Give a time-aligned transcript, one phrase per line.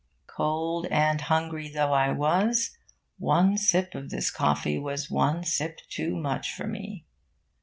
[0.25, 2.75] Cold and hungry though I was,
[3.19, 7.05] one sip of this coffee was one sip too much for me.